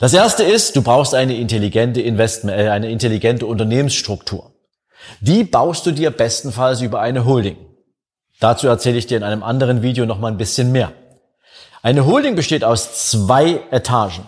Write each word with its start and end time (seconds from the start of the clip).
Das 0.00 0.14
erste 0.14 0.42
ist, 0.44 0.76
du 0.76 0.82
brauchst 0.82 1.14
eine 1.14 1.36
intelligente 1.36 2.00
Investment, 2.00 2.58
äh, 2.58 2.70
eine 2.70 2.90
intelligente 2.90 3.44
Unternehmensstruktur. 3.44 4.54
Die 5.20 5.44
baust 5.44 5.84
du 5.84 5.92
dir 5.92 6.10
bestenfalls 6.10 6.80
über 6.80 7.00
eine 7.00 7.26
Holding. 7.26 7.58
Dazu 8.40 8.66
erzähle 8.66 8.96
ich 8.96 9.06
dir 9.06 9.18
in 9.18 9.22
einem 9.22 9.42
anderen 9.42 9.82
Video 9.82 10.06
noch 10.06 10.18
mal 10.18 10.28
ein 10.28 10.38
bisschen 10.38 10.72
mehr. 10.72 10.92
Eine 11.82 12.06
Holding 12.06 12.34
besteht 12.34 12.64
aus 12.64 13.10
zwei 13.10 13.60
Etagen. 13.70 14.26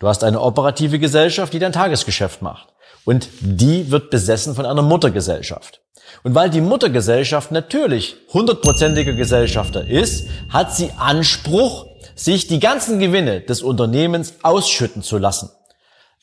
Du 0.00 0.08
hast 0.08 0.24
eine 0.24 0.40
operative 0.40 0.98
Gesellschaft, 0.98 1.52
die 1.52 1.60
dein 1.60 1.72
Tagesgeschäft 1.72 2.42
macht. 2.42 2.68
Und 3.04 3.28
die 3.40 3.92
wird 3.92 4.10
besessen 4.10 4.56
von 4.56 4.66
einer 4.66 4.82
Muttergesellschaft. 4.82 5.80
Und 6.24 6.34
weil 6.34 6.50
die 6.50 6.60
Muttergesellschaft 6.60 7.52
natürlich 7.52 8.16
hundertprozentiger 8.32 9.12
Gesellschafter 9.12 9.86
ist, 9.86 10.28
hat 10.48 10.74
sie 10.74 10.90
Anspruch 10.98 11.86
sich 12.18 12.46
die 12.46 12.60
ganzen 12.60 12.98
Gewinne 12.98 13.40
des 13.40 13.62
Unternehmens 13.62 14.34
ausschütten 14.42 15.02
zu 15.02 15.18
lassen. 15.18 15.50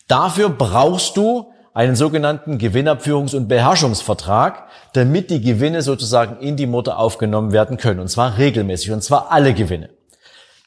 Dafür 0.07 0.49
brauchst 0.49 1.17
du 1.17 1.51
einen 1.73 1.95
sogenannten 1.95 2.57
Gewinnabführungs- 2.57 3.35
und 3.35 3.47
Beherrschungsvertrag, 3.47 4.67
damit 4.93 5.29
die 5.29 5.41
Gewinne 5.41 5.81
sozusagen 5.81 6.39
in 6.39 6.55
die 6.55 6.67
Mutter 6.67 6.99
aufgenommen 6.99 7.51
werden 7.51 7.77
können. 7.77 7.99
Und 7.99 8.07
zwar 8.07 8.37
regelmäßig, 8.37 8.91
und 8.91 9.03
zwar 9.03 9.31
alle 9.31 9.53
Gewinne. 9.53 9.89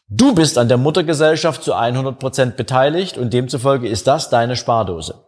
Du 0.09 0.35
bist 0.35 0.59
an 0.59 0.69
der 0.69 0.79
Muttergesellschaft 0.79 1.63
zu 1.63 1.75
100 1.75 2.19
Prozent 2.19 2.57
beteiligt 2.57 3.19
und 3.19 3.33
demzufolge 3.33 3.89
ist 3.89 4.07
das 4.07 4.31
deine 4.31 4.57
Spardose. 4.57 5.25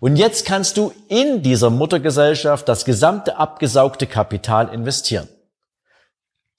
Und 0.00 0.16
jetzt 0.16 0.46
kannst 0.46 0.76
du 0.76 0.92
in 1.08 1.42
dieser 1.42 1.70
Muttergesellschaft 1.70 2.68
das 2.68 2.84
gesamte 2.84 3.38
abgesaugte 3.38 4.06
Kapital 4.06 4.68
investieren. 4.68 5.28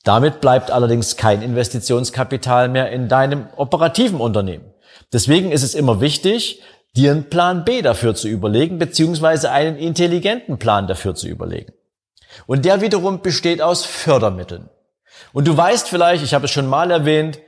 Damit 0.03 0.42
bleibt 0.42 0.72
allerdings 0.72 1.17
kein 1.17 1.42
Investitionskapital 1.42 2.69
mehr 2.69 2.92
in 2.92 3.09
deinem 3.09 3.47
operativen 3.55 4.22
Unternehmen. 4.22 4.73
Deswegen 5.11 5.52
ist 5.52 5.64
es 5.64 5.75
immer 5.75 6.00
wichtig, 6.02 6.61
dir 6.95 7.11
einen 7.11 7.30
Plan 7.30 7.66
B 7.66 7.81
dafür 7.81 8.16
zu 8.16 8.27
überlegen, 8.27 8.80
beziehungsweise 8.80 9.52
einen 9.52 9.77
intelligenten 9.77 10.58
Plan 10.58 10.88
dafür 10.88 11.16
zu 11.16 11.27
überlegen. 11.27 11.73
Und 12.47 12.66
der 12.66 12.81
wiederum 12.81 13.22
besteht 13.22 13.61
aus 13.61 13.86
Fördermitteln. 13.86 14.70
Und 15.33 15.47
du 15.47 15.55
weißt 15.55 15.89
vielleicht, 15.89 16.23
ich 16.23 16.33
habe 16.33 16.45
es 16.45 16.52
schon 16.52 16.67
mal 16.67 16.92
erwähnt, 16.92 17.39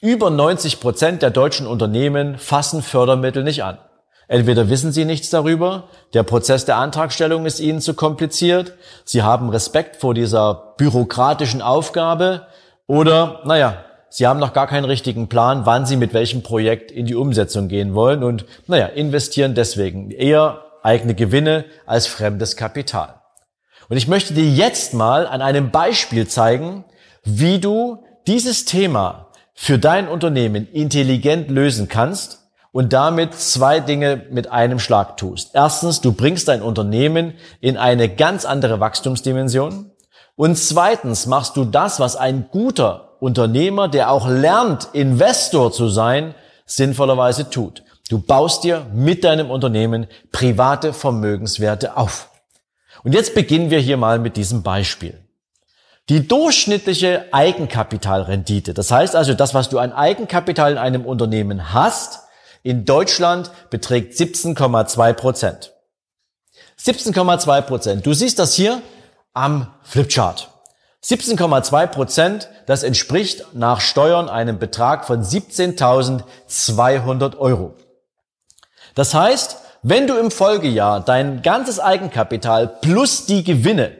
über 0.00 0.28
90 0.28 0.80
Prozent 0.80 1.22
der 1.22 1.30
deutschen 1.30 1.66
Unternehmen 1.66 2.38
fassen 2.38 2.82
Fördermittel 2.82 3.42
nicht 3.42 3.64
an. 3.64 3.78
Entweder 4.26 4.70
wissen 4.70 4.92
Sie 4.92 5.04
nichts 5.04 5.30
darüber, 5.30 5.88
der 6.14 6.22
Prozess 6.22 6.64
der 6.64 6.76
Antragstellung 6.76 7.44
ist 7.44 7.60
Ihnen 7.60 7.80
zu 7.80 7.94
kompliziert, 7.94 8.74
Sie 9.04 9.22
haben 9.22 9.50
Respekt 9.50 9.96
vor 9.96 10.14
dieser 10.14 10.74
bürokratischen 10.78 11.60
Aufgabe 11.60 12.46
oder, 12.86 13.42
naja, 13.44 13.84
Sie 14.08 14.26
haben 14.26 14.38
noch 14.38 14.52
gar 14.52 14.66
keinen 14.66 14.84
richtigen 14.84 15.28
Plan, 15.28 15.66
wann 15.66 15.86
Sie 15.86 15.96
mit 15.96 16.14
welchem 16.14 16.42
Projekt 16.42 16.90
in 16.90 17.04
die 17.06 17.16
Umsetzung 17.16 17.68
gehen 17.68 17.94
wollen 17.94 18.22
und, 18.22 18.46
naja, 18.66 18.86
investieren 18.86 19.54
deswegen 19.54 20.10
eher 20.10 20.62
eigene 20.82 21.14
Gewinne 21.14 21.64
als 21.84 22.06
fremdes 22.06 22.56
Kapital. 22.56 23.20
Und 23.88 23.96
ich 23.96 24.08
möchte 24.08 24.32
dir 24.32 24.48
jetzt 24.48 24.94
mal 24.94 25.26
an 25.26 25.42
einem 25.42 25.70
Beispiel 25.70 26.26
zeigen, 26.28 26.84
wie 27.24 27.58
du 27.58 28.04
dieses 28.26 28.64
Thema 28.64 29.28
für 29.52 29.78
dein 29.78 30.08
Unternehmen 30.08 30.66
intelligent 30.72 31.50
lösen 31.50 31.88
kannst 31.88 32.43
und 32.74 32.92
damit 32.92 33.34
zwei 33.34 33.78
Dinge 33.78 34.26
mit 34.30 34.50
einem 34.50 34.80
Schlag 34.80 35.16
tust. 35.16 35.50
Erstens, 35.52 36.00
du 36.00 36.10
bringst 36.10 36.48
dein 36.48 36.60
Unternehmen 36.60 37.34
in 37.60 37.76
eine 37.76 38.08
ganz 38.08 38.44
andere 38.44 38.80
Wachstumsdimension. 38.80 39.92
Und 40.34 40.56
zweitens 40.56 41.26
machst 41.26 41.56
du 41.56 41.64
das, 41.64 42.00
was 42.00 42.16
ein 42.16 42.48
guter 42.50 43.12
Unternehmer, 43.20 43.86
der 43.86 44.10
auch 44.10 44.26
lernt, 44.26 44.88
Investor 44.92 45.70
zu 45.70 45.88
sein, 45.88 46.34
sinnvollerweise 46.66 47.48
tut. 47.48 47.84
Du 48.10 48.18
baust 48.18 48.64
dir 48.64 48.84
mit 48.92 49.22
deinem 49.22 49.52
Unternehmen 49.52 50.08
private 50.32 50.92
Vermögenswerte 50.92 51.96
auf. 51.96 52.28
Und 53.04 53.14
jetzt 53.14 53.36
beginnen 53.36 53.70
wir 53.70 53.78
hier 53.78 53.98
mal 53.98 54.18
mit 54.18 54.36
diesem 54.36 54.64
Beispiel. 54.64 55.22
Die 56.08 56.26
durchschnittliche 56.26 57.26
Eigenkapitalrendite, 57.30 58.74
das 58.74 58.90
heißt 58.90 59.14
also 59.14 59.32
das, 59.32 59.54
was 59.54 59.68
du 59.68 59.78
an 59.78 59.92
Eigenkapital 59.92 60.72
in 60.72 60.78
einem 60.78 61.06
Unternehmen 61.06 61.72
hast, 61.72 62.23
in 62.64 62.84
Deutschland 62.84 63.52
beträgt 63.70 64.14
17,2 64.14 65.12
Prozent. 65.12 65.72
17,2 66.80 67.60
Prozent. 67.60 68.04
Du 68.04 68.12
siehst 68.12 68.40
das 68.40 68.54
hier 68.54 68.82
am 69.32 69.72
Flipchart. 69.82 70.50
17,2 71.04 71.86
Prozent, 71.86 72.48
das 72.66 72.82
entspricht 72.82 73.44
nach 73.52 73.80
Steuern 73.82 74.30
einem 74.30 74.58
Betrag 74.58 75.06
von 75.06 75.22
17.200 75.22 77.36
Euro. 77.36 77.74
Das 78.94 79.12
heißt, 79.12 79.58
wenn 79.82 80.06
du 80.06 80.16
im 80.16 80.30
Folgejahr 80.30 81.04
dein 81.04 81.42
ganzes 81.42 81.78
Eigenkapital 81.78 82.78
plus 82.80 83.26
die 83.26 83.44
Gewinne, 83.44 83.94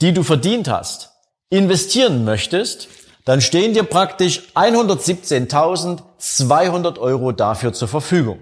die 0.00 0.14
du 0.14 0.22
verdient 0.22 0.70
hast, 0.70 1.10
investieren 1.50 2.24
möchtest, 2.24 2.88
dann 3.24 3.40
stehen 3.40 3.72
dir 3.74 3.84
praktisch 3.84 4.48
117.200 4.54 6.98
Euro 6.98 7.30
dafür 7.32 7.72
zur 7.72 7.88
Verfügung. 7.88 8.40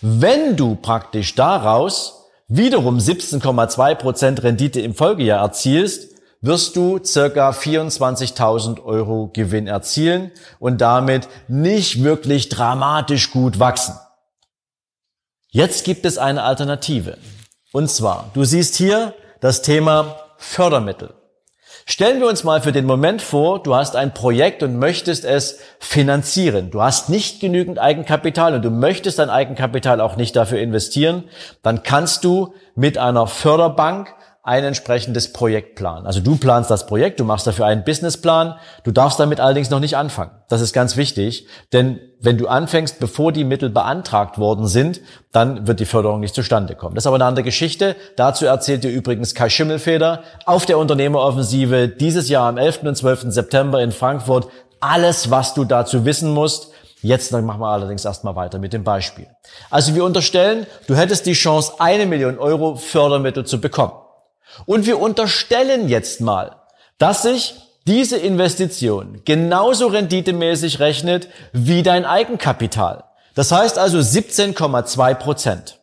Wenn 0.00 0.56
du 0.56 0.76
praktisch 0.76 1.34
daraus 1.34 2.24
wiederum 2.48 2.96
17,2 2.98 3.94
Prozent 3.96 4.42
Rendite 4.42 4.80
im 4.80 4.94
Folgejahr 4.94 5.40
erzielst, 5.40 6.14
wirst 6.40 6.76
du 6.76 7.00
circa 7.04 7.50
24.000 7.50 8.82
Euro 8.84 9.28
Gewinn 9.32 9.66
erzielen 9.66 10.30
und 10.60 10.80
damit 10.80 11.26
nicht 11.48 12.04
wirklich 12.04 12.48
dramatisch 12.48 13.32
gut 13.32 13.58
wachsen. 13.58 13.98
Jetzt 15.50 15.84
gibt 15.84 16.04
es 16.04 16.18
eine 16.18 16.44
Alternative. 16.44 17.18
Und 17.72 17.90
zwar, 17.90 18.30
du 18.34 18.44
siehst 18.44 18.76
hier 18.76 19.14
das 19.40 19.62
Thema 19.62 20.16
Fördermittel. 20.36 21.17
Stellen 21.90 22.20
wir 22.20 22.28
uns 22.28 22.44
mal 22.44 22.60
für 22.60 22.70
den 22.70 22.84
Moment 22.84 23.22
vor, 23.22 23.62
du 23.62 23.74
hast 23.74 23.96
ein 23.96 24.12
Projekt 24.12 24.62
und 24.62 24.78
möchtest 24.78 25.24
es 25.24 25.58
finanzieren. 25.78 26.70
Du 26.70 26.82
hast 26.82 27.08
nicht 27.08 27.40
genügend 27.40 27.78
Eigenkapital 27.78 28.54
und 28.54 28.62
du 28.62 28.68
möchtest 28.68 29.18
dein 29.18 29.30
Eigenkapital 29.30 30.02
auch 30.02 30.16
nicht 30.16 30.36
dafür 30.36 30.58
investieren. 30.58 31.24
Dann 31.62 31.82
kannst 31.82 32.24
du 32.24 32.52
mit 32.74 32.98
einer 32.98 33.26
Förderbank 33.26 34.14
ein 34.48 34.64
entsprechendes 34.64 35.32
Projekt 35.32 35.76
planen. 35.76 36.06
Also 36.06 36.20
du 36.20 36.36
planst 36.36 36.70
das 36.70 36.86
Projekt, 36.86 37.20
du 37.20 37.24
machst 37.24 37.46
dafür 37.46 37.66
einen 37.66 37.84
Businessplan, 37.84 38.54
du 38.82 38.90
darfst 38.90 39.20
damit 39.20 39.40
allerdings 39.40 39.68
noch 39.68 39.78
nicht 39.78 39.96
anfangen. 39.96 40.30
Das 40.48 40.62
ist 40.62 40.72
ganz 40.72 40.96
wichtig, 40.96 41.46
denn 41.74 42.00
wenn 42.20 42.38
du 42.38 42.48
anfängst, 42.48 42.98
bevor 42.98 43.30
die 43.30 43.44
Mittel 43.44 43.68
beantragt 43.68 44.38
worden 44.38 44.66
sind, 44.66 45.00
dann 45.32 45.66
wird 45.66 45.80
die 45.80 45.84
Förderung 45.84 46.20
nicht 46.20 46.34
zustande 46.34 46.74
kommen. 46.74 46.94
Das 46.94 47.02
ist 47.02 47.06
aber 47.06 47.16
eine 47.16 47.26
andere 47.26 47.44
Geschichte. 47.44 47.94
Dazu 48.16 48.46
erzählt 48.46 48.84
dir 48.84 48.90
übrigens 48.90 49.34
Kai 49.34 49.50
Schimmelfeder 49.50 50.22
auf 50.46 50.64
der 50.64 50.78
Unternehmeroffensive 50.78 51.88
dieses 51.88 52.30
Jahr 52.30 52.48
am 52.48 52.56
11. 52.56 52.84
und 52.84 52.96
12. 52.96 53.26
September 53.28 53.82
in 53.82 53.92
Frankfurt 53.92 54.48
alles, 54.80 55.30
was 55.30 55.52
du 55.52 55.64
dazu 55.64 56.06
wissen 56.06 56.32
musst. 56.32 56.72
Jetzt 57.02 57.32
machen 57.32 57.60
wir 57.60 57.68
allerdings 57.68 58.04
erstmal 58.04 58.34
weiter 58.34 58.58
mit 58.58 58.72
dem 58.72 58.82
Beispiel. 58.82 59.28
Also 59.70 59.94
wir 59.94 60.04
unterstellen, 60.04 60.66
du 60.86 60.96
hättest 60.96 61.26
die 61.26 61.34
Chance, 61.34 61.74
eine 61.78 62.06
Million 62.06 62.38
Euro 62.38 62.76
Fördermittel 62.76 63.44
zu 63.44 63.60
bekommen. 63.60 63.92
Und 64.66 64.86
wir 64.86 65.00
unterstellen 65.00 65.88
jetzt 65.88 66.20
mal, 66.20 66.56
dass 66.98 67.22
sich 67.22 67.54
diese 67.86 68.18
Investition 68.18 69.22
genauso 69.24 69.86
renditemäßig 69.86 70.78
rechnet 70.80 71.28
wie 71.52 71.82
dein 71.82 72.04
Eigenkapital. 72.04 73.04
Das 73.34 73.52
heißt 73.52 73.78
also 73.78 73.98
17,2 73.98 75.14
Prozent. 75.14 75.80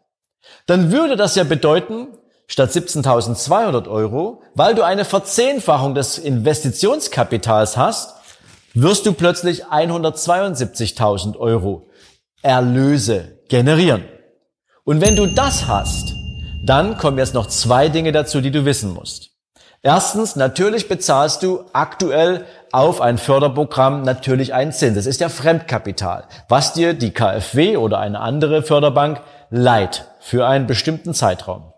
Dann 0.67 0.91
würde 0.91 1.15
das 1.15 1.35
ja 1.35 1.43
bedeuten, 1.43 2.07
statt 2.47 2.71
17.200 2.71 3.87
Euro, 3.89 4.41
weil 4.53 4.75
du 4.75 4.83
eine 4.83 5.05
Verzehnfachung 5.05 5.95
des 5.95 6.17
Investitionskapitals 6.17 7.77
hast, 7.77 8.15
wirst 8.73 9.05
du 9.05 9.13
plötzlich 9.13 9.65
172.000 9.65 11.37
Euro 11.37 11.87
Erlöse 12.41 13.39
generieren. 13.47 14.05
Und 14.83 15.01
wenn 15.01 15.15
du 15.15 15.25
das 15.25 15.67
hast, 15.67 16.14
dann 16.65 16.97
kommen 16.97 17.17
jetzt 17.17 17.33
noch 17.33 17.47
zwei 17.47 17.89
Dinge 17.89 18.11
dazu, 18.11 18.41
die 18.41 18.51
du 18.51 18.65
wissen 18.65 18.93
musst. 18.93 19.31
Erstens, 19.81 20.35
natürlich 20.35 20.87
bezahlst 20.87 21.43
du 21.43 21.65
aktuell 21.71 22.45
auf 22.71 23.01
ein 23.01 23.19
Förderprogramm 23.19 24.01
natürlich 24.01 24.53
einen 24.53 24.71
Zins. 24.71 24.95
Das 24.95 25.05
ist 25.05 25.21
ja 25.21 25.29
Fremdkapital, 25.29 26.23
was 26.49 26.73
dir 26.73 26.95
die 26.95 27.11
KfW 27.11 27.77
oder 27.77 27.99
eine 27.99 28.19
andere 28.19 28.63
Förderbank 28.63 29.21
leiht 29.51 30.05
für 30.19 30.47
einen 30.47 30.65
bestimmten 30.65 31.13
Zeitraum. 31.13 31.71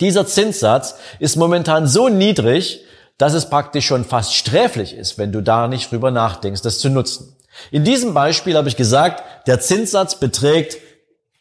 Dieser 0.00 0.26
Zinssatz 0.26 0.96
ist 1.18 1.36
momentan 1.36 1.86
so 1.86 2.08
niedrig, 2.08 2.86
dass 3.18 3.34
es 3.34 3.50
praktisch 3.50 3.86
schon 3.86 4.06
fast 4.06 4.34
sträflich 4.34 4.96
ist, 4.96 5.18
wenn 5.18 5.30
du 5.30 5.42
da 5.42 5.68
nicht 5.68 5.92
drüber 5.92 6.10
nachdenkst, 6.10 6.62
das 6.62 6.78
zu 6.78 6.88
nutzen. 6.88 7.36
In 7.70 7.84
diesem 7.84 8.14
Beispiel 8.14 8.56
habe 8.56 8.68
ich 8.68 8.76
gesagt, 8.76 9.22
der 9.46 9.60
Zinssatz 9.60 10.14
beträgt 10.18 10.78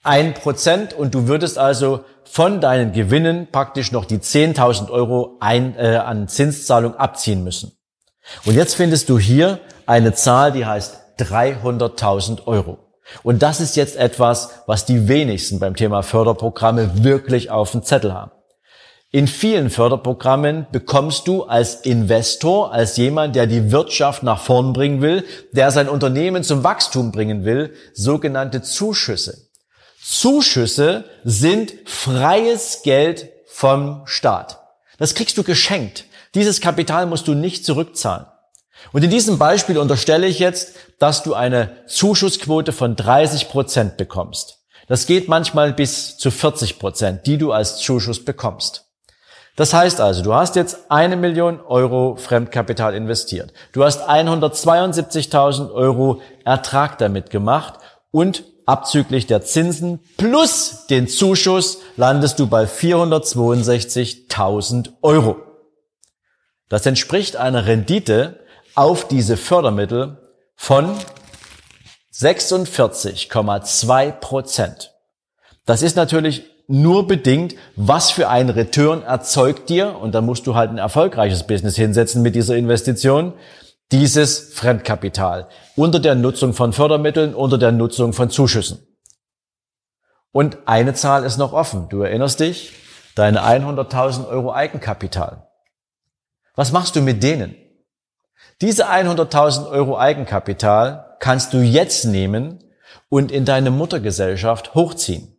ein 0.04 0.34
Prozent 0.34 0.94
und 0.94 1.14
du 1.14 1.28
würdest 1.28 1.58
also 1.58 2.04
von 2.24 2.62
deinen 2.62 2.92
Gewinnen 2.92 3.48
praktisch 3.52 3.92
noch 3.92 4.06
die 4.06 4.20
10.000 4.20 4.90
Euro 4.90 5.38
ein, 5.40 5.76
äh, 5.78 5.98
an 5.98 6.28
Zinszahlung 6.28 6.96
abziehen 6.96 7.44
müssen. 7.44 7.78
Und 8.46 8.56
jetzt 8.56 8.76
findest 8.76 9.10
du 9.10 9.20
hier 9.20 9.60
eine 9.86 10.14
Zahl, 10.14 10.52
die 10.52 10.66
heißt 10.66 10.98
300.000 11.20 12.48
Euro. 12.48 12.80
Und 13.24 13.44
das 13.44 13.60
ist 13.60 13.76
jetzt 13.76 13.98
etwas, 13.98 14.62
was 14.68 14.86
die 14.86 15.08
wenigsten 15.08 15.60
beim 15.60 15.76
Thema 15.76 16.02
Förderprogramme 16.02 17.04
wirklich 17.04 17.52
auf 17.52 17.72
dem 17.72 17.84
Zettel 17.84 18.14
haben. 18.14 18.32
In 19.14 19.28
vielen 19.28 19.70
Förderprogrammen 19.70 20.68
bekommst 20.72 21.28
du 21.28 21.44
als 21.44 21.82
Investor, 21.82 22.72
als 22.72 22.96
jemand, 22.96 23.36
der 23.36 23.46
die 23.46 23.70
Wirtschaft 23.70 24.24
nach 24.24 24.40
vorn 24.40 24.72
bringen 24.72 25.02
will, 25.02 25.26
der 25.52 25.72
sein 25.72 25.90
Unternehmen 25.90 26.44
zum 26.44 26.64
Wachstum 26.64 27.12
bringen 27.12 27.44
will, 27.44 27.74
sogenannte 27.94 28.62
Zuschüsse. 28.62 29.51
Zuschüsse 30.12 31.06
sind 31.24 31.74
freies 31.86 32.82
Geld 32.84 33.30
vom 33.48 34.02
Staat. 34.04 34.60
Das 34.98 35.16
kriegst 35.16 35.38
du 35.38 35.44
geschenkt. 35.44 36.04
Dieses 36.36 36.60
Kapital 36.60 37.06
musst 37.06 37.30
du 37.30 37.34
nicht 37.34 37.66
zurückzahlen. 37.66 38.26
Und 38.92 39.06
in 39.06 39.10
diesem 39.10 39.38
Beispiel 39.38 39.78
unterstelle 39.78 40.28
ich 40.28 40.40
jetzt, 40.40 40.76
dass 41.00 41.24
du 41.24 41.34
eine 41.34 41.78
Zuschussquote 41.88 42.74
von 42.74 42.98
30 42.98 43.48
Prozent 43.48 43.96
bekommst. 43.96 44.58
Das 44.90 45.06
geht 45.06 45.30
manchmal 45.30 45.72
bis 45.72 46.18
zu 46.18 46.30
40 46.30 46.78
Prozent, 46.78 47.26
die 47.26 47.38
du 47.38 47.54
als 47.54 47.78
Zuschuss 47.78 48.26
bekommst. 48.26 48.90
Das 49.56 49.74
heißt 49.74 50.02
also, 50.02 50.24
du 50.24 50.34
hast 50.34 50.58
jetzt 50.58 50.92
eine 50.92 51.16
Million 51.16 51.62
Euro 51.62 52.18
Fremdkapital 52.18 52.96
investiert. 52.96 53.54
Du 53.72 53.86
hast 53.86 54.10
172.000 54.10 55.72
Euro 55.72 56.22
Ertrag 56.44 56.98
damit 56.98 57.30
gemacht 57.30 57.76
und 58.12 58.44
abzüglich 58.72 59.28
der 59.28 59.44
Zinsen 59.44 60.00
plus 60.16 60.88
den 60.90 61.10
Zuschuss 61.10 61.80
landest 61.98 62.40
du 62.40 62.48
bei 62.48 62.64
462.000 62.64 64.92
Euro. 65.02 65.36
Das 66.70 66.86
entspricht 66.86 67.36
einer 67.36 67.66
Rendite 67.66 68.40
auf 68.74 69.10
diese 69.10 69.36
Fördermittel 69.36 70.20
von 70.56 70.96
46,2 72.14 74.12
Prozent. 74.14 74.94
Das 75.66 75.82
ist 75.82 75.98
natürlich 75.98 76.44
nur 76.68 77.08
bedingt, 77.08 77.56
was 77.76 78.12
für 78.12 78.30
ein 78.30 78.50
Return 78.50 79.04
erzeugt 79.04 79.68
dir, 79.68 79.98
und 79.98 80.16
da 80.16 80.22
musst 80.22 80.48
du 80.48 80.56
halt 80.56 80.70
ein 80.70 80.78
erfolgreiches 80.78 81.46
Business 81.46 81.76
hinsetzen 81.76 82.22
mit 82.22 82.36
dieser 82.36 82.56
Investition, 82.56 83.34
dieses 83.92 84.54
Fremdkapital 84.54 85.48
unter 85.76 86.00
der 86.00 86.16
Nutzung 86.16 86.54
von 86.54 86.74
Fördermitteln, 86.74 87.36
unter 87.36 87.58
der 87.58 87.72
Nutzung 87.72 88.14
von 88.14 88.30
Zuschüssen. 88.30 88.88
Und 90.32 90.60
eine 90.66 90.94
Zahl 90.94 91.26
ist 91.26 91.38
noch 91.38 91.54
offen. 91.54 91.90
Du 91.90 92.02
erinnerst 92.02 92.40
dich? 92.40 92.74
Deine 93.16 93.44
100.000 93.44 94.28
Euro 94.28 94.54
Eigenkapital. 94.54 95.48
Was 96.56 96.72
machst 96.72 96.96
du 96.96 97.02
mit 97.02 97.22
denen? 97.22 97.56
Diese 98.62 98.90
100.000 98.90 99.70
Euro 99.70 99.98
Eigenkapital 99.98 101.18
kannst 101.20 101.54
du 101.54 101.58
jetzt 101.58 102.06
nehmen 102.06 102.64
und 103.10 103.32
in 103.32 103.44
deine 103.44 103.72
Muttergesellschaft 103.72 104.74
hochziehen. 104.74 105.38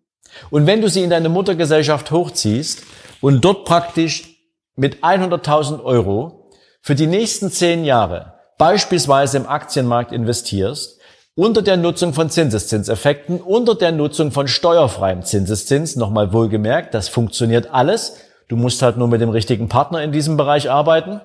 Und 0.51 0.67
wenn 0.67 0.81
du 0.83 0.89
sie 0.89 1.03
in 1.03 1.11
deine 1.11 1.29
Muttergesellschaft 1.29 2.11
hochziehst 2.11 2.83
und 3.21 3.43
dort 3.43 3.65
praktisch 3.65 4.37
mit 4.77 5.03
100.000 5.03 5.83
Euro 5.83 6.51
für 6.83 6.95
die 6.95 7.07
nächsten 7.07 7.51
zehn 7.51 7.85
Jahre 7.85 8.42
beispielsweise 8.63 9.39
im 9.39 9.49
Aktienmarkt 9.49 10.13
investierst, 10.13 11.01
unter 11.35 11.63
der 11.63 11.77
Nutzung 11.77 12.15
von 12.15 12.31
Zinseszinseffekten, 12.31 13.41
unter 13.41 13.75
der 13.75 13.91
Nutzung 13.91 14.31
von 14.31 14.47
steuerfreiem 14.47 15.25
Zinseszins, 15.25 15.97
nochmal 15.97 16.33
wohlgemerkt, 16.33 16.95
das 16.95 17.09
funktioniert 17.09 17.75
alles, 17.75 18.19
du 18.47 18.55
musst 18.55 18.81
halt 18.81 18.99
nur 18.99 19.09
mit 19.09 19.21
dem 19.21 19.31
richtigen 19.31 19.69
Partner 19.69 20.01
in 20.05 20.13
diesem 20.13 20.37
Bereich 20.37 20.71
arbeiten, 20.71 21.21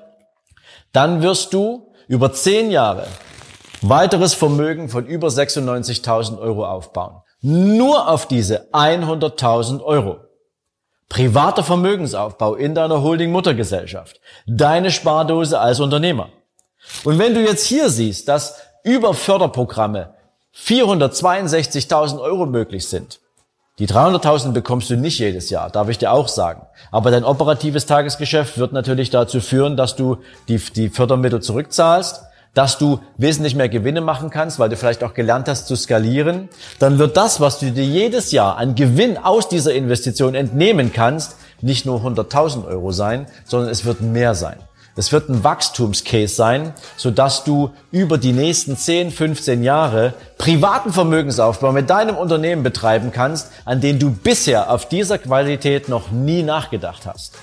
dann 0.93 1.21
wirst 1.21 1.53
du 1.53 1.93
über 2.07 2.33
zehn 2.33 2.71
Jahre 2.71 3.05
weiteres 3.83 4.33
Vermögen 4.33 4.89
von 4.89 5.05
über 5.05 5.27
96.000 5.27 6.39
Euro 6.39 6.65
aufbauen. 6.65 7.21
Nur 7.41 8.09
auf 8.09 8.27
diese 8.27 8.73
100.000 8.73 9.83
Euro. 9.83 10.21
Privater 11.07 11.63
Vermögensaufbau 11.63 12.55
in 12.55 12.73
deiner 12.73 13.03
Holding-Muttergesellschaft. 13.03 14.19
Deine 14.47 14.89
Spardose 14.89 15.59
als 15.59 15.79
Unternehmer. 15.79 16.29
Und 17.03 17.19
wenn 17.19 17.33
du 17.33 17.41
jetzt 17.41 17.65
hier 17.65 17.89
siehst, 17.89 18.27
dass 18.27 18.55
über 18.83 19.13
Förderprogramme 19.13 20.13
462.000 20.55 22.19
Euro 22.19 22.45
möglich 22.45 22.87
sind, 22.87 23.19
die 23.79 23.87
300.000 23.87 24.53
bekommst 24.53 24.89
du 24.89 24.95
nicht 24.95 25.19
jedes 25.19 25.51
Jahr, 25.51 25.69
darf 25.69 25.87
ich 25.89 25.99
dir 25.99 26.11
auch 26.11 26.27
sagen. 26.27 26.65
Aber 26.91 27.11
dein 27.11 27.23
operatives 27.23 27.85
Tagesgeschäft 27.85 28.57
wird 28.57 28.73
natürlich 28.73 29.11
dazu 29.11 29.39
führen, 29.39 29.77
dass 29.77 29.95
du 29.95 30.17
die, 30.47 30.57
die 30.57 30.89
Fördermittel 30.89 31.41
zurückzahlst 31.41 32.21
dass 32.57 32.79
du 32.79 32.99
wesentlich 33.17 33.53
mehr 33.53 33.69
Gewinne 33.69 34.01
machen 34.01 34.31
kannst, 34.31 34.57
weil 34.57 34.69
du 34.69 34.77
vielleicht 34.77 35.03
auch 35.03 35.13
gelernt 35.13 35.47
hast 35.47 35.67
zu 35.67 35.75
skalieren, 35.75 36.49
dann 36.79 36.97
wird 36.97 37.15
das, 37.15 37.39
was 37.39 37.59
du 37.59 37.69
dir 37.69 37.85
jedes 37.85 38.31
Jahr 38.31 38.57
an 38.57 38.73
Gewinn 38.73 39.15
aus 39.19 39.47
dieser 39.47 39.75
Investition 39.75 40.33
entnehmen 40.33 40.91
kannst, 40.91 41.35
nicht 41.61 41.85
nur 41.85 42.01
100.000 42.01 42.65
Euro 42.65 42.91
sein, 42.91 43.27
sondern 43.45 43.69
es 43.69 43.85
wird 43.85 44.01
mehr 44.01 44.33
sein. 44.33 44.57
Es 44.97 45.11
wird 45.11 45.29
ein 45.29 45.43
Wachstumscase 45.43 46.33
sein, 46.33 46.73
sodass 46.95 47.43
du 47.43 47.69
über 47.91 48.17
die 48.17 48.33
nächsten 48.33 48.75
10, 48.75 49.11
15 49.11 49.61
Jahre 49.63 50.15
privaten 50.39 50.91
Vermögensaufbau 50.91 51.71
mit 51.71 51.91
deinem 51.91 52.17
Unternehmen 52.17 52.63
betreiben 52.63 53.11
kannst, 53.13 53.51
an 53.63 53.79
den 53.79 53.99
du 53.99 54.09
bisher 54.09 54.71
auf 54.71 54.89
dieser 54.89 55.19
Qualität 55.19 55.87
noch 55.87 56.09
nie 56.09 56.41
nachgedacht 56.41 57.05
hast. 57.05 57.37